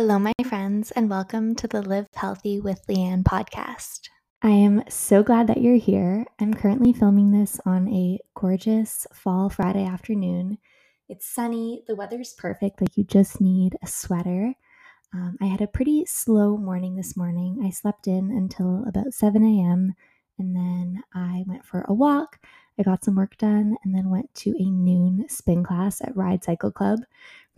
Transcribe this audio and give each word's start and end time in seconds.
Hello, 0.00 0.16
my 0.16 0.32
friends, 0.48 0.92
and 0.92 1.10
welcome 1.10 1.56
to 1.56 1.66
the 1.66 1.82
Live 1.82 2.06
Healthy 2.14 2.60
with 2.60 2.86
Leanne 2.86 3.24
podcast. 3.24 4.08
I 4.40 4.50
am 4.50 4.84
so 4.88 5.24
glad 5.24 5.48
that 5.48 5.60
you're 5.60 5.74
here. 5.74 6.24
I'm 6.38 6.54
currently 6.54 6.92
filming 6.92 7.32
this 7.32 7.58
on 7.66 7.88
a 7.88 8.20
gorgeous 8.36 9.08
fall 9.12 9.50
Friday 9.50 9.84
afternoon. 9.84 10.58
It's 11.08 11.26
sunny, 11.26 11.82
the 11.88 11.96
weather's 11.96 12.32
perfect, 12.32 12.80
like 12.80 12.96
you 12.96 13.02
just 13.02 13.40
need 13.40 13.76
a 13.82 13.88
sweater. 13.88 14.54
Um, 15.12 15.36
I 15.40 15.46
had 15.46 15.62
a 15.62 15.66
pretty 15.66 16.04
slow 16.06 16.56
morning 16.56 16.94
this 16.94 17.16
morning. 17.16 17.60
I 17.64 17.70
slept 17.70 18.06
in 18.06 18.30
until 18.30 18.84
about 18.86 19.12
7 19.12 19.42
a.m. 19.42 19.94
and 20.38 20.54
then 20.54 21.02
I 21.12 21.42
went 21.48 21.64
for 21.64 21.84
a 21.88 21.92
walk. 21.92 22.38
I 22.78 22.84
got 22.84 23.02
some 23.02 23.16
work 23.16 23.36
done 23.36 23.76
and 23.82 23.92
then 23.92 24.10
went 24.10 24.32
to 24.36 24.50
a 24.50 24.70
noon 24.70 25.28
spin 25.28 25.64
class 25.64 26.00
at 26.00 26.16
Ride 26.16 26.44
Cycle 26.44 26.70
Club. 26.70 27.00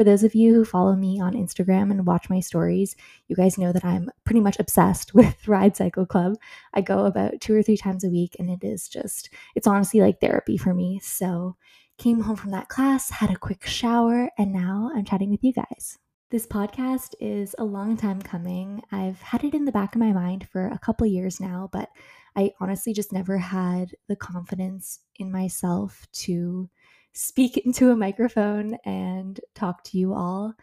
For 0.00 0.04
those 0.04 0.24
of 0.24 0.34
you 0.34 0.54
who 0.54 0.64
follow 0.64 0.96
me 0.96 1.20
on 1.20 1.34
Instagram 1.34 1.90
and 1.90 2.06
watch 2.06 2.30
my 2.30 2.40
stories, 2.40 2.96
you 3.28 3.36
guys 3.36 3.58
know 3.58 3.70
that 3.70 3.84
I'm 3.84 4.10
pretty 4.24 4.40
much 4.40 4.58
obsessed 4.58 5.12
with 5.14 5.46
Ride 5.46 5.76
Cycle 5.76 6.06
Club. 6.06 6.38
I 6.72 6.80
go 6.80 7.04
about 7.04 7.42
two 7.42 7.54
or 7.54 7.62
three 7.62 7.76
times 7.76 8.02
a 8.02 8.08
week 8.08 8.34
and 8.38 8.48
it 8.48 8.66
is 8.66 8.88
just, 8.88 9.28
it's 9.54 9.66
honestly 9.66 10.00
like 10.00 10.18
therapy 10.18 10.56
for 10.56 10.72
me. 10.72 11.00
So, 11.02 11.56
came 11.98 12.20
home 12.20 12.36
from 12.36 12.52
that 12.52 12.70
class, 12.70 13.10
had 13.10 13.30
a 13.30 13.36
quick 13.36 13.66
shower, 13.66 14.30
and 14.38 14.54
now 14.54 14.90
I'm 14.94 15.04
chatting 15.04 15.30
with 15.30 15.44
you 15.44 15.52
guys. 15.52 15.98
This 16.30 16.46
podcast 16.46 17.14
is 17.20 17.54
a 17.58 17.64
long 17.64 17.98
time 17.98 18.22
coming. 18.22 18.82
I've 18.90 19.20
had 19.20 19.44
it 19.44 19.52
in 19.52 19.66
the 19.66 19.72
back 19.72 19.94
of 19.94 20.00
my 20.00 20.14
mind 20.14 20.48
for 20.50 20.68
a 20.68 20.78
couple 20.78 21.06
years 21.08 21.40
now, 21.40 21.68
but 21.74 21.90
I 22.34 22.52
honestly 22.58 22.94
just 22.94 23.12
never 23.12 23.36
had 23.36 23.94
the 24.08 24.16
confidence 24.16 25.00
in 25.16 25.30
myself 25.30 26.06
to 26.12 26.70
speak 27.12 27.56
into 27.58 27.90
a 27.90 27.96
microphone 27.96 28.76
and 28.84 29.40
talk 29.54 29.84
to 29.84 29.98
you 29.98 30.14
all. 30.14 30.54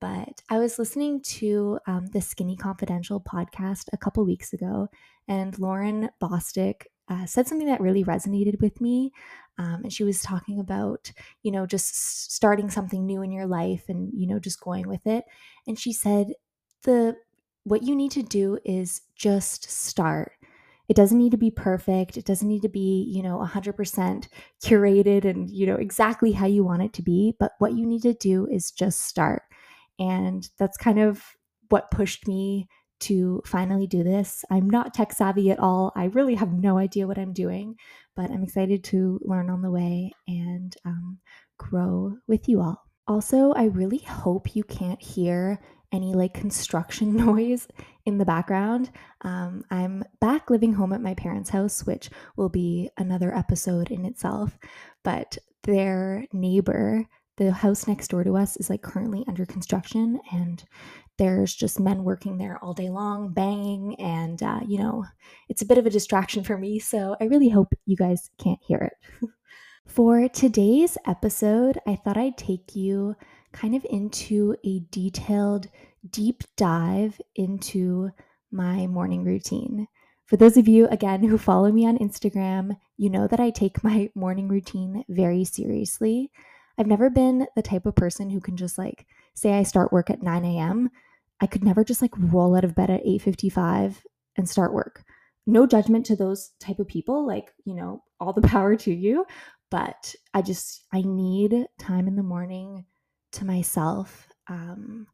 But 0.00 0.42
I 0.50 0.58
was 0.58 0.78
listening 0.78 1.22
to 1.22 1.78
um, 1.86 2.06
the 2.06 2.20
Skinny 2.20 2.56
Confidential 2.56 3.20
podcast 3.20 3.88
a 3.92 3.96
couple 3.96 4.24
weeks 4.26 4.52
ago, 4.52 4.88
and 5.26 5.54
Lauryn 5.54 6.10
Bosstick 6.20 6.82
uh, 7.08 7.24
said 7.24 7.46
something 7.46 7.68
that 7.68 7.80
really 7.80 8.04
resonated 8.04 8.60
with 8.60 8.80
me. 8.80 9.12
Um, 9.58 9.80
and 9.84 9.92
she 9.92 10.04
was 10.04 10.20
talking 10.20 10.60
about, 10.60 11.10
you 11.42 11.50
know, 11.50 11.64
just 11.66 12.32
starting 12.32 12.68
something 12.68 13.06
new 13.06 13.22
in 13.22 13.32
your 13.32 13.46
life 13.46 13.84
and, 13.88 14.10
you 14.12 14.26
know, 14.26 14.38
just 14.38 14.60
going 14.60 14.86
with 14.86 15.06
it. 15.06 15.24
And 15.66 15.78
she 15.78 15.92
said, 15.92 16.28
the 16.82 17.16
what 17.64 17.82
you 17.82 17.96
need 17.96 18.12
to 18.12 18.22
do 18.22 18.58
is 18.64 19.02
just 19.16 19.70
start. 19.70 20.32
It 20.88 20.96
doesn't 20.96 21.18
need 21.18 21.32
to 21.32 21.36
be 21.36 21.50
perfect. 21.50 22.16
It 22.16 22.24
doesn't 22.24 22.48
need 22.48 22.62
to 22.62 22.68
be, 22.68 23.04
you 23.08 23.22
know, 23.22 23.38
100% 23.38 24.28
curated 24.64 25.24
and, 25.24 25.50
you 25.50 25.66
know, 25.66 25.76
exactly 25.76 26.32
how 26.32 26.46
you 26.46 26.64
want 26.64 26.82
it 26.82 26.92
to 26.94 27.02
be. 27.02 27.34
But 27.38 27.52
what 27.58 27.74
you 27.74 27.86
need 27.86 28.02
to 28.02 28.14
do 28.14 28.46
is 28.46 28.70
just 28.70 29.02
start. 29.02 29.42
And 29.98 30.48
that's 30.58 30.76
kind 30.76 30.98
of 30.98 31.22
what 31.68 31.90
pushed 31.90 32.28
me 32.28 32.68
to 32.98 33.42
finally 33.44 33.86
do 33.86 34.02
this. 34.02 34.44
I'm 34.50 34.70
not 34.70 34.94
tech 34.94 35.12
savvy 35.12 35.50
at 35.50 35.58
all. 35.58 35.92
I 35.94 36.04
really 36.06 36.34
have 36.34 36.52
no 36.52 36.78
idea 36.78 37.06
what 37.06 37.18
I'm 37.18 37.32
doing, 37.32 37.76
but 38.14 38.30
I'm 38.30 38.42
excited 38.42 38.84
to 38.84 39.20
learn 39.22 39.50
on 39.50 39.62
the 39.62 39.70
way 39.70 40.12
and 40.26 40.74
um, 40.84 41.18
grow 41.58 42.16
with 42.26 42.48
you 42.48 42.62
all. 42.62 42.82
Also, 43.08 43.52
I 43.52 43.64
really 43.64 43.98
hope 43.98 44.56
you 44.56 44.64
can't 44.64 45.00
hear 45.00 45.60
any 45.92 46.14
like 46.14 46.34
construction 46.34 47.16
noise 47.26 47.68
in 48.04 48.18
the 48.18 48.24
background. 48.24 48.90
Um, 49.22 49.64
I'm 49.70 50.04
back 50.20 50.50
living 50.50 50.72
home 50.72 50.92
at 50.92 51.00
my 51.00 51.14
parents' 51.14 51.50
house, 51.50 51.84
which 51.86 52.10
will 52.36 52.48
be 52.48 52.90
another 52.96 53.34
episode 53.34 53.90
in 53.90 54.04
itself. 54.04 54.58
But 55.02 55.38
their 55.64 56.26
neighbor, 56.32 57.04
the 57.36 57.52
house 57.52 57.86
next 57.86 58.08
door 58.08 58.24
to 58.24 58.36
us, 58.36 58.56
is 58.56 58.70
like 58.70 58.82
currently 58.82 59.24
under 59.28 59.44
construction, 59.44 60.20
and 60.32 60.62
there's 61.18 61.54
just 61.54 61.80
men 61.80 62.04
working 62.04 62.38
there 62.38 62.58
all 62.62 62.74
day 62.74 62.90
long, 62.90 63.32
banging, 63.32 63.98
and 64.00 64.42
uh, 64.42 64.60
you 64.66 64.78
know, 64.78 65.04
it's 65.48 65.62
a 65.62 65.66
bit 65.66 65.78
of 65.78 65.86
a 65.86 65.90
distraction 65.90 66.44
for 66.44 66.58
me. 66.58 66.78
So 66.78 67.16
I 67.20 67.24
really 67.24 67.48
hope 67.48 67.68
you 67.86 67.96
guys 67.96 68.30
can't 68.38 68.60
hear 68.66 68.78
it. 68.78 69.28
For 69.86 70.28
today's 70.28 70.98
episode, 71.06 71.78
I 71.86 71.94
thought 71.94 72.18
I'd 72.18 72.36
take 72.36 72.74
you 72.74 73.14
kind 73.52 73.74
of 73.74 73.86
into 73.88 74.56
a 74.64 74.80
detailed 74.90 75.68
deep 76.10 76.42
dive 76.56 77.20
into 77.34 78.10
my 78.50 78.86
morning 78.86 79.24
routine. 79.24 79.88
For 80.26 80.36
those 80.36 80.56
of 80.56 80.66
you, 80.66 80.88
again, 80.88 81.22
who 81.22 81.38
follow 81.38 81.70
me 81.70 81.86
on 81.86 81.98
Instagram, 81.98 82.76
you 82.96 83.10
know 83.10 83.26
that 83.28 83.40
I 83.40 83.50
take 83.50 83.84
my 83.84 84.10
morning 84.14 84.48
routine 84.48 85.04
very 85.08 85.44
seriously. 85.44 86.30
I've 86.78 86.86
never 86.86 87.08
been 87.08 87.46
the 87.54 87.62
type 87.62 87.86
of 87.86 87.94
person 87.94 88.30
who 88.30 88.40
can 88.40 88.56
just 88.56 88.76
like 88.76 89.06
say 89.34 89.54
I 89.54 89.62
start 89.62 89.92
work 89.92 90.10
at 90.10 90.22
9 90.22 90.44
a.m. 90.44 90.90
I 91.40 91.46
could 91.46 91.64
never 91.64 91.84
just 91.84 92.02
like 92.02 92.12
roll 92.16 92.56
out 92.56 92.64
of 92.64 92.74
bed 92.74 92.90
at 92.90 93.04
8:55 93.04 94.02
and 94.36 94.48
start 94.48 94.74
work. 94.74 95.04
No 95.46 95.66
judgment 95.66 96.04
to 96.06 96.16
those 96.16 96.50
type 96.58 96.80
of 96.80 96.88
people, 96.88 97.26
like, 97.26 97.52
you 97.64 97.74
know, 97.74 98.02
all 98.20 98.32
the 98.32 98.42
power 98.48 98.76
to 98.76 98.92
you, 98.92 99.26
but 99.70 100.14
I 100.34 100.42
just 100.42 100.84
I 100.92 101.02
need 101.02 101.66
time 101.78 102.08
in 102.08 102.16
the 102.16 102.22
morning 102.22 102.84
to 103.36 103.44
myself 103.44 104.28
um, 104.48 105.06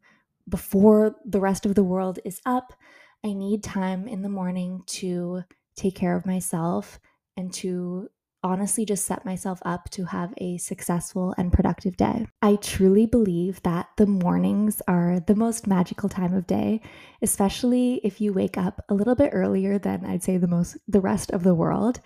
before 0.48 1.16
the 1.24 1.40
rest 1.40 1.66
of 1.66 1.74
the 1.74 1.84
world 1.84 2.18
is 2.24 2.40
up. 2.44 2.72
I 3.24 3.32
need 3.32 3.62
time 3.62 4.08
in 4.08 4.22
the 4.22 4.28
morning 4.28 4.82
to 4.86 5.42
take 5.76 5.94
care 5.94 6.16
of 6.16 6.26
myself 6.26 6.98
and 7.36 7.52
to 7.54 8.08
honestly 8.42 8.84
just 8.84 9.04
set 9.04 9.24
myself 9.24 9.60
up 9.64 9.88
to 9.90 10.04
have 10.04 10.34
a 10.38 10.58
successful 10.58 11.34
and 11.38 11.52
productive 11.52 11.96
day. 11.96 12.26
I 12.40 12.56
truly 12.56 13.06
believe 13.06 13.62
that 13.62 13.88
the 13.96 14.06
mornings 14.06 14.82
are 14.88 15.20
the 15.20 15.34
most 15.34 15.66
magical 15.66 16.08
time 16.08 16.34
of 16.34 16.46
day, 16.46 16.80
especially 17.20 18.00
if 18.04 18.20
you 18.20 18.32
wake 18.32 18.58
up 18.58 18.84
a 18.88 18.94
little 18.94 19.14
bit 19.14 19.30
earlier 19.32 19.78
than 19.78 20.04
I'd 20.04 20.22
say 20.22 20.36
the 20.36 20.46
most 20.48 20.76
the 20.88 21.00
rest 21.00 21.30
of 21.30 21.42
the 21.42 21.54
world. 21.54 22.00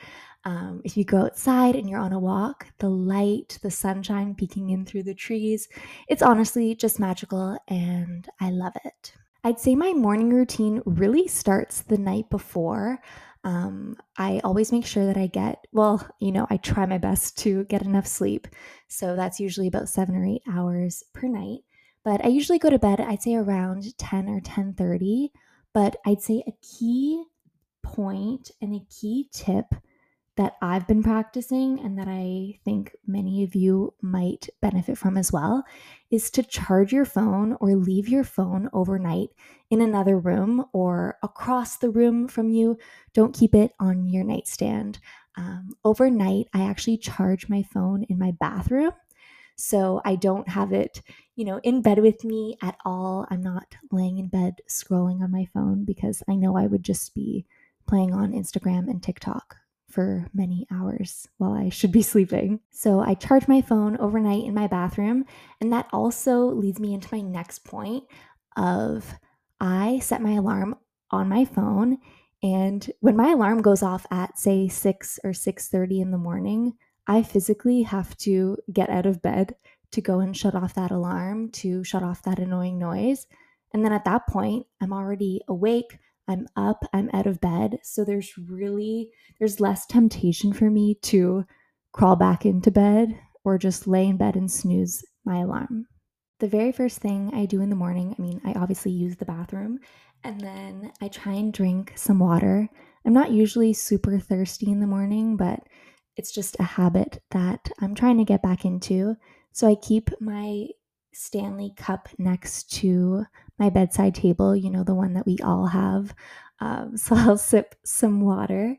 Um, 0.45 0.81
if 0.85 0.97
you 0.97 1.05
go 1.05 1.23
outside 1.23 1.75
and 1.75 1.91
you're 1.91 1.99
on 1.99 2.13
a 2.13 2.21
walk, 2.21 2.69
the 2.79 2.89
light, 2.89 3.59
the 3.63 3.71
sunshine 3.71 4.37
peeking 4.37 4.71
in 4.71 4.85
through 4.85 5.03
the 5.03 5.15
trees, 5.15 5.69
it's 6.09 6.23
honestly 6.23 6.77
just 6.77 7.01
magical 7.01 7.59
and 7.67 8.29
I 8.41 8.51
love 8.51 8.75
it. 8.85 9.13
I'd 9.43 9.61
say 9.61 9.75
my 9.75 9.93
morning 9.93 10.31
routine 10.31 10.83
really 10.85 11.29
starts 11.29 11.83
the 11.83 11.99
night 11.99 12.31
before. 12.31 13.01
Um, 13.47 13.97
I 14.19 14.41
always 14.43 14.73
make 14.73 14.85
sure 14.85 15.07
that 15.07 15.17
I 15.17 15.29
get, 15.29 15.69
well, 15.71 16.05
you 16.19 16.33
know, 16.33 16.49
I 16.51 16.57
try 16.57 16.85
my 16.85 16.99
best 16.99 17.39
to 17.39 17.63
get 17.67 17.83
enough 17.83 18.09
sleep. 18.09 18.49
So 18.89 19.15
that's 19.15 19.39
usually 19.39 19.69
about 19.69 19.89
seven 19.89 20.17
or 20.17 20.27
eight 20.27 20.43
hours 20.51 21.05
per 21.15 21.29
night. 21.29 21.61
But 22.05 22.25
I 22.25 22.29
usually 22.29 22.59
go 22.59 22.71
to 22.71 22.79
bed, 22.81 23.01
I'd 23.01 23.23
say 23.23 23.37
around 23.37 23.97
10 23.99 24.29
or 24.29 24.41
10:30. 24.41 25.31
But 25.73 25.95
I'd 26.05 26.23
say 26.23 26.43
a 26.45 26.57
key 26.61 27.23
point 27.85 28.51
and 28.61 28.75
a 28.75 28.85
key 28.91 29.29
tip 29.33 29.67
that 30.37 30.57
I've 30.61 30.87
been 30.87 31.03
practicing 31.03 31.81
and 31.81 31.99
that 31.99 32.09
I 32.09 32.59
think 32.65 32.95
many 33.07 33.43
of 33.43 33.55
you 33.55 33.95
might 34.03 34.49
benefit 34.61 34.99
from 34.99 35.17
as 35.17 35.33
well 35.33 35.65
is 36.11 36.31
to 36.33 36.43
charge 36.43 36.93
your 36.93 37.07
phone 37.07 37.57
or 37.59 37.75
leave 37.75 38.09
your 38.09 38.25
phone 38.25 38.69
overnight 38.73 39.31
in 39.71 39.81
another 39.81 40.19
room 40.19 40.67
or 40.73 41.17
across 41.23 41.79
the 41.79 41.91
room 41.91 42.29
from 42.29 42.51
you. 42.51 42.79
Don't 43.15 43.35
keep 43.35 43.55
it 43.55 43.73
on 43.81 44.09
your 44.09 44.25
nightstand. 44.25 44.99
Um, 45.37 45.75
overnight, 45.85 46.49
I 46.53 46.63
actually 46.63 46.99
charge 46.99 47.49
my 47.49 47.63
phone 47.63 48.05
in 48.05 48.19
my 48.19 48.33
bathroom. 48.33 48.93
So 49.57 50.03
I 50.05 50.17
don't 50.17 50.51
have 50.51 50.73
it, 50.73 51.01
you 51.35 51.47
know, 51.47 51.61
in 51.63 51.81
bed 51.81 51.99
with 52.01 52.25
me 52.25 52.59
at 52.61 52.77
all. 52.85 53.27
I'm 53.31 53.43
not 53.43 53.75
laying 53.91 54.19
in 54.19 54.29
bed 54.29 54.61
scrolling 54.69 55.23
on 55.23 55.33
my 55.33 55.47
phone 55.55 55.87
because 55.87 56.23
I 56.29 56.35
know 56.35 56.59
I 56.59 56.67
would 56.67 56.83
just 56.83 57.15
be 57.15 57.47
playing 57.87 58.13
on 58.13 58.33
Instagram 58.33 58.91
and 58.91 59.03
TikTok 59.03 59.57
for 59.97 60.29
many 60.35 60.67
hours 60.71 61.27
while 61.39 61.55
I 61.55 61.71
should 61.71 61.91
be 61.91 62.03
sleeping. 62.13 62.61
So 62.71 63.01
I 63.01 63.15
charge 63.15 63.49
my 63.49 63.63
phone 63.63 63.97
overnight 63.97 64.45
in 64.45 64.55
my 64.55 64.67
bathroom. 64.67 65.25
And 65.61 65.73
that 65.73 65.89
also 65.93 66.45
leads 66.45 66.79
me 66.79 66.95
into 66.95 67.09
my 67.11 67.23
next 67.23 67.65
point 67.65 68.05
of 68.57 69.15
I 69.59 70.01
set 70.01 70.21
my 70.21 70.33
alarm 70.33 70.77
on 71.11 71.29
my 71.29 71.45
phone 71.45 71.99
and 72.43 72.91
when 73.01 73.17
my 73.17 73.31
alarm 73.31 73.63
goes 73.63 73.83
off 73.83 74.07
at 74.11 74.39
say 74.39 74.69
6 74.69 75.19
or 75.25 75.33
6:30 75.33 76.01
in 76.01 76.11
the 76.11 76.19
morning, 76.19 76.75
I 77.07 77.23
physically 77.23 77.83
have 77.83 78.17
to 78.19 78.59
get 78.73 78.91
out 78.91 79.07
of 79.07 79.23
bed 79.23 79.57
to 79.93 80.01
go 80.01 80.21
and 80.21 80.37
shut 80.37 80.55
off 80.55 80.75
that 80.75 80.91
alarm, 80.91 81.51
to 81.53 81.83
shut 81.85 82.03
off 82.03 82.23
that 82.23 82.39
annoying 82.39 82.79
noise. 82.79 83.27
And 83.73 83.85
then 83.85 83.93
at 83.93 84.05
that 84.05 84.27
point, 84.27 84.67
I'm 84.81 84.93
already 84.93 85.41
awake. 85.49 85.99
I'm 86.29 86.47
up, 86.57 86.85
I'm 86.93 87.11
out 87.13 87.27
of 87.27 87.41
bed. 87.41 87.79
So 87.83 88.05
there's 88.05 88.37
really 88.37 89.11
there's 89.39 89.61
less 89.61 89.87
temptation 89.87 90.53
for 90.53 90.71
me 90.71 90.99
to 91.03 91.45
crawl 91.93 92.17
back 92.17 92.45
into 92.45 92.71
bed 92.71 93.19
or 93.45 93.59
just 93.59 93.87
lay 93.87 94.07
in 94.07 94.17
bed 94.17 94.37
and 94.37 94.51
snooze 94.51 95.05
my 95.25 95.39
alarm. 95.39 95.87
The 96.41 96.49
very 96.49 96.73
first 96.73 96.99
thing 96.99 97.31
I 97.35 97.47
do 97.47 97.61
in 97.63 97.71
the 97.71 97.77
morning, 97.77 98.15
I 98.19 98.21
mean, 98.21 98.41
I 98.45 98.53
obviously 98.53 98.93
use 98.93 99.17
the 99.17 99.25
bathroom 99.25 99.79
and 100.25 100.41
then 100.41 100.93
I 101.01 101.09
try 101.09 101.33
and 101.35 101.53
drink 101.53 101.93
some 101.97 102.19
water. 102.19 102.69
I'm 103.05 103.13
not 103.13 103.31
usually 103.31 103.73
super 103.73 104.19
thirsty 104.19 104.71
in 104.71 104.81
the 104.81 104.87
morning, 104.87 105.37
but 105.37 105.61
it's 106.17 106.33
just 106.33 106.57
a 106.59 106.65
habit 106.65 107.23
that 107.31 107.71
I'm 107.81 107.95
trying 107.95 108.19
to 108.19 108.25
get 108.25 108.43
back 108.43 108.65
into. 108.65 109.17
So 109.53 109.69
I 109.69 109.77
keep 109.77 110.11
my 110.21 110.67
Stanley 111.13 111.73
cup 111.77 112.09
next 112.19 112.71
to 112.75 113.25
my 113.59 113.71
bedside 113.71 114.15
table, 114.15 114.55
you 114.55 114.71
know, 114.71 114.85
the 114.85 114.95
one 114.95 115.15
that 115.15 115.27
we 115.27 115.39
all 115.43 115.67
have. 115.67 116.15
Um, 116.61 116.97
so 116.97 117.17
I'll 117.17 117.39
sip 117.39 117.75
some 117.85 118.21
water 118.21 118.77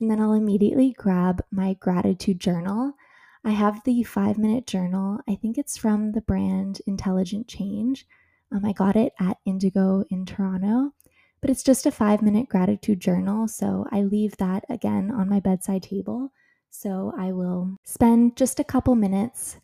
and 0.00 0.10
then 0.10 0.20
I'll 0.20 0.32
immediately 0.32 0.94
grab 0.96 1.42
my 1.50 1.74
gratitude 1.74 2.40
journal. 2.40 2.94
I 3.44 3.50
have 3.50 3.82
the 3.84 4.02
five 4.02 4.38
minute 4.38 4.66
journal. 4.66 5.20
I 5.28 5.34
think 5.34 5.58
it's 5.58 5.76
from 5.76 6.12
the 6.12 6.20
brand 6.20 6.80
Intelligent 6.86 7.48
Change. 7.48 8.06
Um, 8.52 8.64
I 8.64 8.72
got 8.72 8.96
it 8.96 9.12
at 9.20 9.38
Indigo 9.46 10.04
in 10.10 10.26
Toronto, 10.26 10.92
but 11.40 11.50
it's 11.50 11.62
just 11.62 11.86
a 11.86 11.90
five 11.90 12.22
minute 12.22 12.48
gratitude 12.48 13.00
journal. 13.00 13.46
So 13.48 13.86
I 13.92 14.02
leave 14.02 14.36
that 14.38 14.64
again 14.68 15.10
on 15.10 15.28
my 15.28 15.40
bedside 15.40 15.84
table. 15.84 16.32
So 16.70 17.12
I 17.16 17.32
will 17.32 17.76
spend 17.84 18.36
just 18.36 18.60
a 18.60 18.64
couple 18.64 18.94
minutes 18.94 19.58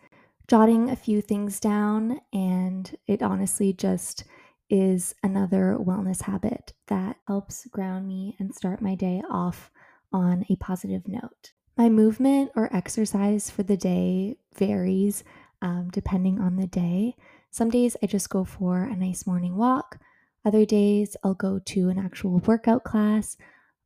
jotting 0.49 0.91
a 0.91 0.97
few 0.97 1.21
things 1.21 1.59
down, 1.61 2.21
and 2.33 2.97
it 3.07 3.23
honestly 3.23 3.73
just 3.73 4.25
is 4.69 5.15
another 5.23 5.77
wellness 5.79 6.23
habit 6.23 6.73
that 6.89 7.17
helps 7.27 7.67
ground 7.67 8.07
me 8.07 8.37
and 8.39 8.55
start 8.55 8.83
my 8.83 8.95
day 8.95 9.23
off 9.31 9.71
on 10.13 10.45
a 10.49 10.57
positive 10.57 11.07
note. 11.07 11.53
My 11.77 11.89
movement 11.89 12.51
or 12.57 12.75
exercise 12.75 13.51
for 13.51 13.63
the 13.63 13.77
day 13.77 14.37
varies 14.57 15.25
um, 15.63 15.91
depending 15.93 16.41
on 16.41 16.57
the 16.57 16.67
day. 16.67 17.17
Some 17.51 17.71
days 17.71 17.97
I 18.03 18.07
just 18.07 18.31
go 18.31 18.45
for 18.45 18.83
a 18.83 18.97
nice 18.97 19.27
morning 19.27 19.57
walk. 19.57 19.99
Other 20.45 20.65
days 20.65 21.17
I'll 21.23 21.35
go 21.35 21.59
to 21.59 21.89
an 21.89 21.99
actual 21.99 22.39
workout 22.39 22.85
class, 22.85 23.37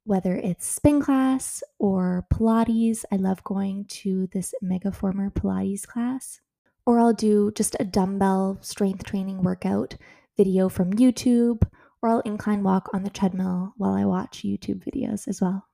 whether 0.05 0.37
it's 0.37 0.67
spin 0.67 1.01
class 1.01 1.63
or 1.79 2.27
Pilates. 2.33 3.05
I 3.11 3.17
love 3.17 3.43
going 3.45 3.87
to 3.87 4.29
this 4.33 4.55
Megaformer 4.63 5.33
Pilates 5.33 5.87
class. 5.87 6.41
Or 6.87 6.99
I'll 6.99 7.13
do 7.13 7.53
just 7.55 7.77
a 7.79 7.85
dumbbell 7.85 8.59
strength 8.61 9.05
training 9.05 9.43
workout 9.43 9.97
video 10.41 10.71
from 10.71 10.95
YouTube, 10.95 11.69
or 12.01 12.09
I'll 12.09 12.21
incline 12.21 12.63
walk 12.63 12.89
on 12.95 13.03
the 13.03 13.11
treadmill 13.11 13.75
while 13.77 13.93
I 13.93 14.07
watch 14.07 14.43
YouTube 14.43 14.83
videos 14.83 15.29
as 15.29 15.39
well. 15.39 15.67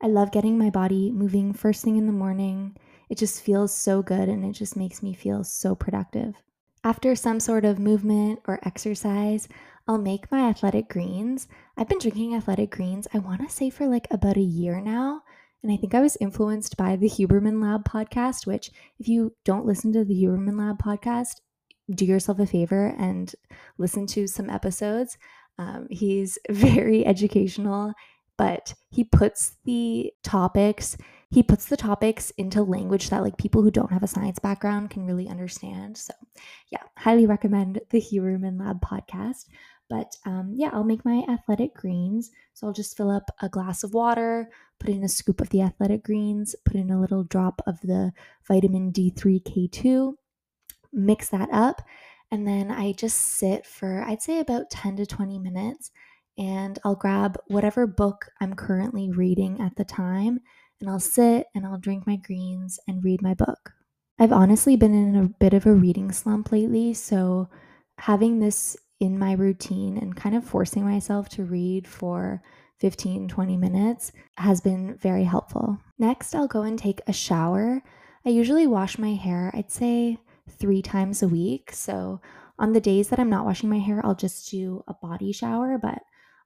I 0.00 0.06
love 0.06 0.30
getting 0.30 0.56
my 0.56 0.70
body 0.70 1.10
moving 1.10 1.52
first 1.52 1.82
thing 1.82 1.96
in 1.96 2.06
the 2.06 2.12
morning. 2.12 2.76
It 3.10 3.18
just 3.18 3.42
feels 3.42 3.74
so 3.74 4.00
good 4.00 4.28
and 4.28 4.44
it 4.44 4.52
just 4.52 4.76
makes 4.76 5.02
me 5.02 5.12
feel 5.12 5.42
so 5.42 5.74
productive. 5.74 6.34
After 6.84 7.16
some 7.16 7.40
sort 7.40 7.64
of 7.64 7.80
movement 7.80 8.38
or 8.46 8.60
exercise, 8.62 9.48
I'll 9.88 9.98
make 9.98 10.30
my 10.30 10.48
athletic 10.48 10.88
greens. 10.88 11.48
I've 11.76 11.88
been 11.88 11.98
drinking 11.98 12.36
athletic 12.36 12.70
greens, 12.70 13.08
I 13.12 13.18
want 13.18 13.40
to 13.40 13.52
say 13.52 13.70
for 13.70 13.88
like 13.88 14.06
about 14.12 14.36
a 14.36 14.40
year 14.40 14.80
now. 14.80 15.22
And 15.64 15.72
I 15.72 15.76
think 15.76 15.96
I 15.96 16.00
was 16.00 16.16
influenced 16.20 16.76
by 16.76 16.94
the 16.94 17.08
Huberman 17.08 17.60
Lab 17.60 17.88
podcast, 17.88 18.46
which, 18.46 18.70
if 19.00 19.08
you 19.08 19.34
don't 19.44 19.66
listen 19.66 19.92
to 19.94 20.04
the 20.04 20.14
Huberman 20.14 20.56
Lab 20.56 20.78
podcast, 20.78 21.40
do 21.90 22.04
yourself 22.04 22.38
a 22.38 22.46
favor 22.46 22.94
and 22.98 23.34
listen 23.78 24.06
to 24.08 24.26
some 24.26 24.50
episodes. 24.50 25.18
Um, 25.58 25.86
he's 25.90 26.38
very 26.50 27.04
educational 27.06 27.94
but 28.38 28.74
he 28.90 29.04
puts 29.04 29.56
the 29.64 30.12
topics 30.22 30.96
he 31.30 31.42
puts 31.42 31.66
the 31.66 31.76
topics 31.78 32.30
into 32.36 32.62
language 32.62 33.08
that 33.08 33.22
like 33.22 33.38
people 33.38 33.62
who 33.62 33.70
don't 33.70 33.92
have 33.92 34.02
a 34.02 34.08
science 34.08 34.38
background 34.38 34.90
can 34.90 35.06
really 35.06 35.28
understand. 35.28 35.96
So 35.96 36.12
yeah 36.70 36.82
highly 36.96 37.26
recommend 37.26 37.80
the 37.90 38.00
huberman 38.00 38.60
lab 38.60 38.80
podcast. 38.80 39.46
But 39.88 40.16
um, 40.26 40.52
yeah 40.54 40.70
i'll 40.72 40.84
make 40.84 41.04
my 41.04 41.24
athletic 41.28 41.74
greens. 41.74 42.30
So 42.52 42.66
i'll 42.66 42.72
just 42.72 42.96
fill 42.96 43.10
up 43.10 43.30
a 43.40 43.48
glass 43.48 43.82
of 43.84 43.94
water 43.94 44.50
put 44.78 44.90
in 44.90 45.04
a 45.04 45.08
scoop 45.08 45.40
of 45.40 45.50
the 45.50 45.62
athletic 45.62 46.02
greens 46.02 46.56
put 46.64 46.74
in 46.74 46.90
a 46.90 47.00
little 47.00 47.22
drop 47.22 47.62
of 47.66 47.80
the 47.82 48.12
vitamin 48.48 48.92
d3k2 48.92 50.14
mix 50.92 51.28
that 51.28 51.48
up 51.52 51.82
and 52.30 52.46
then 52.46 52.70
i 52.70 52.92
just 52.92 53.18
sit 53.18 53.66
for 53.66 54.04
i'd 54.08 54.22
say 54.22 54.38
about 54.40 54.70
10 54.70 54.96
to 54.96 55.06
20 55.06 55.38
minutes 55.38 55.90
and 56.38 56.78
I'll 56.84 56.94
grab 56.94 57.38
whatever 57.48 57.86
book 57.86 58.26
I'm 58.40 58.54
currently 58.54 59.10
reading 59.10 59.60
at 59.60 59.76
the 59.76 59.84
time 59.84 60.40
and 60.80 60.88
I'll 60.88 61.00
sit 61.00 61.46
and 61.54 61.66
I'll 61.66 61.78
drink 61.78 62.06
my 62.06 62.16
greens 62.16 62.80
and 62.88 63.04
read 63.04 63.22
my 63.22 63.34
book. 63.34 63.72
I've 64.18 64.32
honestly 64.32 64.76
been 64.76 64.94
in 64.94 65.16
a 65.16 65.28
bit 65.28 65.54
of 65.54 65.66
a 65.66 65.72
reading 65.72 66.12
slump 66.12 66.52
lately, 66.52 66.94
so 66.94 67.48
having 67.98 68.40
this 68.40 68.76
in 69.00 69.18
my 69.18 69.32
routine 69.32 69.96
and 69.96 70.16
kind 70.16 70.34
of 70.34 70.44
forcing 70.44 70.84
myself 70.84 71.28
to 71.30 71.44
read 71.44 71.86
for 71.86 72.42
15 72.80 73.28
20 73.28 73.56
minutes 73.56 74.12
has 74.36 74.60
been 74.60 74.96
very 74.96 75.24
helpful. 75.24 75.78
Next, 75.98 76.34
I'll 76.34 76.48
go 76.48 76.62
and 76.62 76.78
take 76.78 77.00
a 77.06 77.12
shower. 77.12 77.82
I 78.24 78.30
usually 78.30 78.66
wash 78.66 78.98
my 78.98 79.14
hair, 79.14 79.50
I'd 79.54 79.70
say 79.70 80.18
3 80.48 80.82
times 80.82 81.22
a 81.22 81.28
week. 81.28 81.72
So, 81.72 82.20
on 82.58 82.72
the 82.72 82.80
days 82.80 83.08
that 83.08 83.18
I'm 83.18 83.30
not 83.30 83.44
washing 83.44 83.70
my 83.70 83.78
hair, 83.78 84.00
I'll 84.04 84.14
just 84.14 84.50
do 84.50 84.84
a 84.86 84.94
body 84.94 85.32
shower, 85.32 85.78
but 85.78 85.98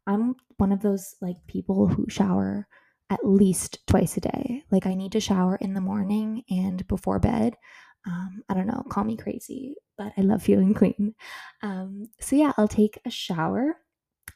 I'm 0.07 0.37
one 0.57 0.73
of 0.73 0.81
those 0.81 1.15
like 1.21 1.37
people 1.47 1.89
who 1.89 2.07
shower 2.09 2.69
at 3.11 3.25
least 3.25 3.87
twice 3.87 4.17
a 4.17 4.21
day. 4.21 4.65
Like 4.71 4.87
I 4.87 4.95
need 4.95 5.13
to 5.13 5.21
shower 5.21 5.57
in 5.57 5.75
the 5.75 5.81
morning 5.81 6.43
and 6.49 6.87
before 6.89 7.19
bed. 7.19 7.55
Um, 8.07 8.43
I 8.49 8.55
don't 8.55 8.67
know, 8.67 8.85
call 8.89 9.05
me 9.05 9.17
crazy, 9.17 9.75
but 9.99 10.13
I 10.17 10.21
love 10.21 10.43
feeling 10.43 10.75
clean. 10.75 11.15
Um, 11.63 12.07
so 12.21 12.37
yeah, 12.37 12.53
I'll 12.57 12.69
take 12.69 12.99
a 13.05 13.11
shower. 13.11 13.77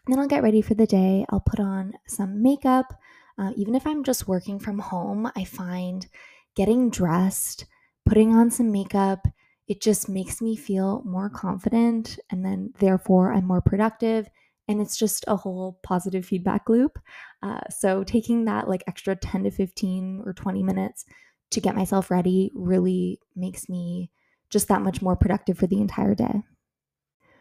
Then 0.06 0.18
I'll 0.18 0.28
get 0.28 0.42
ready 0.42 0.62
for 0.62 0.74
the 0.74 0.86
day. 0.86 1.24
I'll 1.30 1.40
put 1.40 1.60
on 1.60 1.92
some 2.06 2.42
makeup. 2.42 2.92
Uh, 3.38 3.52
even 3.56 3.74
if 3.74 3.86
I'm 3.86 4.02
just 4.02 4.28
working 4.28 4.58
from 4.58 4.78
home, 4.78 5.30
I 5.36 5.44
find 5.44 6.06
getting 6.56 6.90
dressed, 6.90 7.66
putting 8.06 8.34
on 8.34 8.50
some 8.50 8.72
makeup, 8.72 9.26
it 9.70 9.80
just 9.80 10.08
makes 10.08 10.42
me 10.42 10.56
feel 10.56 11.00
more 11.06 11.30
confident. 11.30 12.18
And 12.28 12.44
then, 12.44 12.72
therefore, 12.80 13.32
I'm 13.32 13.46
more 13.46 13.60
productive 13.60 14.28
and 14.66 14.80
it's 14.80 14.96
just 14.96 15.24
a 15.28 15.36
whole 15.36 15.78
positive 15.84 16.26
feedback 16.26 16.68
loop. 16.68 16.98
Uh, 17.40 17.60
so 17.70 18.02
taking 18.02 18.46
that 18.46 18.68
like 18.68 18.82
extra 18.88 19.14
10 19.14 19.44
to 19.44 19.50
15 19.52 20.24
or 20.26 20.32
20 20.32 20.64
minutes 20.64 21.04
to 21.52 21.60
get 21.60 21.76
myself 21.76 22.10
ready 22.10 22.50
really 22.52 23.20
makes 23.36 23.68
me 23.68 24.10
just 24.50 24.66
that 24.66 24.82
much 24.82 25.02
more 25.02 25.14
productive 25.14 25.56
for 25.56 25.68
the 25.68 25.80
entire 25.80 26.16
day. 26.16 26.42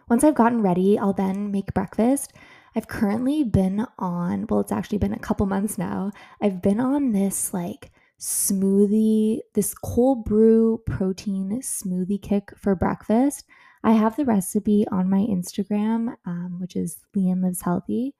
Once 0.07 0.23
I've 0.23 0.35
gotten 0.35 0.61
ready, 0.61 0.99
I'll 0.99 1.13
then 1.13 1.49
make 1.49 1.73
breakfast. 1.73 2.31
I've 2.75 2.87
currently 2.87 3.43
been 3.43 3.87
on, 3.97 4.45
well, 4.47 4.59
it's 4.59 4.71
actually 4.71 4.99
been 4.99 5.13
a 5.13 5.19
couple 5.19 5.47
months 5.47 5.79
now. 5.79 6.11
I've 6.39 6.61
been 6.61 6.79
on 6.79 7.11
this 7.11 7.55
like 7.55 7.91
smoothie, 8.19 9.39
this 9.53 9.73
cold 9.73 10.25
brew 10.25 10.81
protein 10.85 11.61
smoothie 11.61 12.21
kick 12.21 12.51
for 12.57 12.75
breakfast. 12.75 13.45
I 13.83 13.93
have 13.93 14.17
the 14.17 14.25
recipe 14.25 14.85
on 14.91 15.09
my 15.09 15.19
Instagram, 15.19 16.15
um, 16.25 16.57
which 16.59 16.75
is 16.75 16.97
Leanne 17.15 17.41
Lives 17.41 17.61
Healthy, 17.61 18.13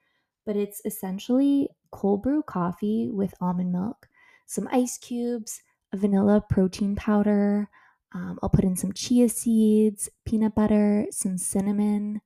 but 0.46 0.56
it's 0.56 0.82
essentially 0.86 1.70
cold 1.92 2.24
brew 2.24 2.42
coffee 2.44 3.10
with 3.12 3.34
almond 3.42 3.74
milk, 3.74 4.08
some 4.46 4.70
ice 4.72 4.98
cubes, 4.98 5.62
a 5.92 5.98
vanilla 5.98 6.42
protein 6.50 6.96
powder. 6.96 7.70
Um, 8.14 8.40
I'll 8.42 8.50
put 8.50 8.64
in 8.64 8.78
some 8.78 8.94
chia 8.94 9.28
seeds, 9.28 10.10
peanut 10.26 10.56
butter, 10.56 11.08
some 11.12 11.38
cinnamon, 11.38 12.22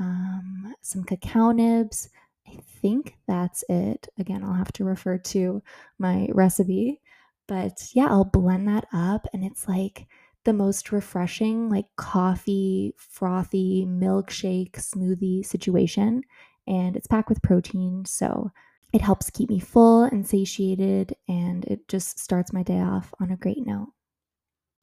um, 0.00 0.74
some 0.82 1.04
cacao 1.04 1.52
nibs. 1.52 2.08
I 2.46 2.58
think 2.82 3.16
that's 3.26 3.64
it. 3.68 4.08
Again, 4.18 4.42
I'll 4.42 4.52
have 4.52 4.72
to 4.72 4.84
refer 4.84 5.16
to 5.18 5.62
my 5.98 6.28
recipe. 6.32 7.00
But 7.46 7.88
yeah, 7.94 8.06
I'll 8.06 8.24
blend 8.24 8.68
that 8.68 8.86
up 8.92 9.26
and 9.32 9.44
it's 9.44 9.68
like 9.68 10.06
the 10.44 10.52
most 10.52 10.92
refreshing, 10.92 11.68
like 11.68 11.86
coffee, 11.96 12.94
frothy, 12.96 13.86
milkshake, 13.86 14.72
smoothie 14.72 15.44
situation. 15.44 16.22
And 16.66 16.96
it's 16.96 17.06
packed 17.06 17.28
with 17.28 17.42
protein. 17.42 18.04
So 18.06 18.50
it 18.92 19.00
helps 19.00 19.30
keep 19.30 19.50
me 19.50 19.58
full 19.58 20.04
and 20.04 20.26
satiated. 20.26 21.14
And 21.28 21.64
it 21.66 21.88
just 21.88 22.18
starts 22.18 22.52
my 22.52 22.62
day 22.62 22.80
off 22.80 23.12
on 23.20 23.30
a 23.30 23.36
great 23.36 23.66
note. 23.66 23.88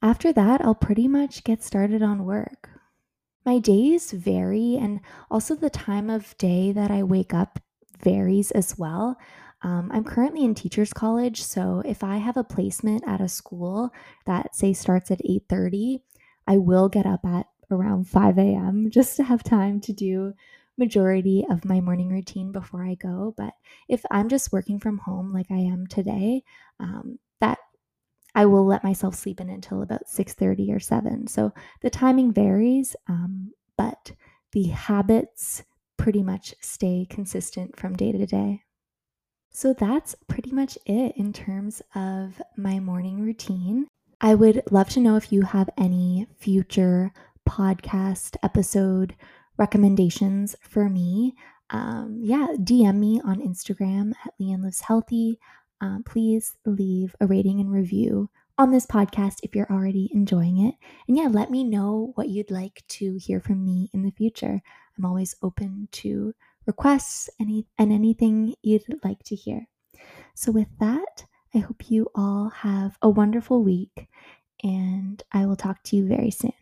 After 0.01 0.33
that, 0.33 0.61
I'll 0.61 0.75
pretty 0.75 1.07
much 1.07 1.43
get 1.43 1.63
started 1.63 2.01
on 2.01 2.25
work. 2.25 2.69
My 3.45 3.59
days 3.59 4.11
vary, 4.11 4.77
and 4.77 4.99
also 5.29 5.55
the 5.55 5.69
time 5.69 6.09
of 6.09 6.37
day 6.37 6.71
that 6.71 6.91
I 6.91 7.03
wake 7.03 7.33
up 7.33 7.59
varies 7.99 8.51
as 8.51 8.77
well. 8.77 9.17
Um, 9.63 9.89
I'm 9.93 10.03
currently 10.03 10.43
in 10.43 10.55
teachers 10.55 10.93
college, 10.93 11.43
so 11.43 11.81
if 11.85 12.03
I 12.03 12.17
have 12.17 12.37
a 12.37 12.43
placement 12.43 13.03
at 13.07 13.21
a 13.21 13.27
school 13.27 13.91
that 14.25 14.55
say 14.55 14.73
starts 14.73 15.11
at 15.11 15.21
8:30, 15.23 16.01
I 16.47 16.57
will 16.57 16.89
get 16.89 17.05
up 17.05 17.25
at 17.25 17.47
around 17.69 18.07
5 18.07 18.37
a.m. 18.37 18.89
just 18.91 19.15
to 19.17 19.23
have 19.23 19.43
time 19.43 19.79
to 19.81 19.93
do 19.93 20.33
majority 20.77 21.45
of 21.49 21.65
my 21.65 21.79
morning 21.79 22.09
routine 22.09 22.51
before 22.51 22.83
I 22.83 22.95
go. 22.95 23.33
But 23.37 23.53
if 23.87 24.03
I'm 24.09 24.29
just 24.29 24.51
working 24.51 24.79
from 24.79 24.97
home 24.97 25.31
like 25.33 25.51
I 25.51 25.57
am 25.59 25.85
today, 25.87 26.43
um, 26.79 27.19
that 27.39 27.59
I 28.33 28.45
will 28.45 28.65
let 28.65 28.83
myself 28.83 29.15
sleep 29.15 29.41
in 29.41 29.49
until 29.49 29.81
about 29.81 30.07
6:30 30.09 30.71
or 30.71 30.79
7. 30.79 31.27
So 31.27 31.53
the 31.81 31.89
timing 31.89 32.31
varies, 32.33 32.95
um, 33.07 33.53
but 33.77 34.13
the 34.53 34.67
habits 34.69 35.63
pretty 35.97 36.23
much 36.23 36.55
stay 36.61 37.05
consistent 37.09 37.77
from 37.77 37.95
day 37.95 38.11
to 38.11 38.25
day. 38.25 38.63
So 39.51 39.73
that's 39.73 40.15
pretty 40.27 40.51
much 40.51 40.77
it 40.85 41.13
in 41.17 41.33
terms 41.33 41.81
of 41.93 42.41
my 42.55 42.79
morning 42.79 43.21
routine. 43.21 43.87
I 44.21 44.33
would 44.33 44.63
love 44.71 44.89
to 44.89 44.99
know 45.01 45.17
if 45.17 45.31
you 45.31 45.41
have 45.41 45.69
any 45.77 46.27
future 46.37 47.11
podcast 47.47 48.37
episode 48.43 49.15
recommendations 49.57 50.55
for 50.61 50.89
me, 50.89 51.35
um, 51.69 52.19
yeah, 52.21 52.47
DM 52.57 52.95
me 52.95 53.21
on 53.23 53.41
Instagram 53.41 54.13
at 54.25 54.33
Leanne 54.39 54.63
Lives 54.63 54.81
Healthy. 54.81 55.39
Um, 55.81 56.03
please 56.03 56.55
leave 56.65 57.15
a 57.19 57.27
rating 57.27 57.59
and 57.59 57.71
review 57.71 58.29
on 58.57 58.71
this 58.71 58.85
podcast 58.85 59.39
if 59.43 59.55
you're 59.55 59.71
already 59.71 60.09
enjoying 60.13 60.65
it. 60.65 60.75
And 61.07 61.17
yeah, 61.17 61.27
let 61.29 61.49
me 61.49 61.63
know 61.63 62.11
what 62.15 62.29
you'd 62.29 62.51
like 62.51 62.83
to 62.89 63.17
hear 63.17 63.39
from 63.39 63.65
me 63.65 63.89
in 63.93 64.03
the 64.03 64.11
future. 64.11 64.61
I'm 64.97 65.05
always 65.05 65.35
open 65.41 65.87
to 65.93 66.33
requests 66.65 67.29
any 67.39 67.67
and 67.77 67.91
anything 67.91 68.55
you'd 68.61 68.83
like 69.03 69.23
to 69.25 69.35
hear. 69.35 69.67
So 70.35 70.51
with 70.51 70.69
that, 70.79 71.25
I 71.55 71.59
hope 71.59 71.91
you 71.91 72.09
all 72.15 72.49
have 72.49 72.97
a 73.01 73.09
wonderful 73.09 73.63
week 73.63 74.07
and 74.63 75.21
I 75.31 75.45
will 75.45 75.57
talk 75.57 75.83
to 75.85 75.95
you 75.97 76.07
very 76.07 76.31
soon. 76.31 76.53